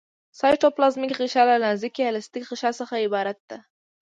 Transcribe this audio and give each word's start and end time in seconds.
سایټوپلازمیک 0.39 1.11
غشا 1.19 1.43
له 1.49 1.55
نازکې 1.65 2.01
الستیکي 2.11 2.47
غشا 2.49 2.71
څخه 2.79 2.95
عبارت 3.05 3.39
ده. 3.49 3.57